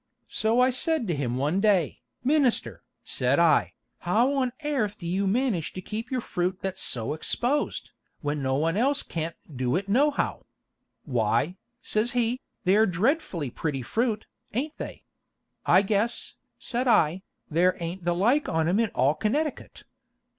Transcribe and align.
So 0.33 0.59
I 0.59 0.71
said 0.71 1.05
to 1.07 1.13
him 1.15 1.37
one 1.37 1.59
day, 1.59 2.01
'Minister,' 2.23 2.81
said 3.03 3.37
I, 3.37 3.73
'how 3.99 4.33
on 4.33 4.51
airth 4.61 4.97
do 4.97 5.05
you 5.05 5.27
manage 5.27 5.73
to 5.73 5.79
keep 5.81 6.09
your 6.09 6.21
fruit 6.21 6.57
that's 6.61 6.81
so 6.81 7.13
exposed, 7.13 7.91
when 8.21 8.41
no 8.41 8.55
one 8.55 8.75
else 8.75 9.03
can't 9.03 9.35
do 9.55 9.75
it 9.75 9.87
nohow?' 9.87 10.47
'Why,' 11.05 11.55
says 11.83 12.13
he, 12.13 12.39
'they 12.63 12.77
are 12.77 12.87
dreadfully 12.87 13.51
pretty 13.51 13.83
fruit, 13.83 14.25
ain't 14.55 14.79
they?' 14.79 15.03
'I 15.67 15.83
guess,' 15.83 16.33
said 16.57 16.87
I, 16.87 17.21
'there 17.51 17.75
ain't 17.79 18.03
the 18.03 18.15
like 18.15 18.49
on 18.49 18.67
'em 18.67 18.79
in 18.79 18.89
all 18.95 19.13
Connecticut.' 19.13 19.83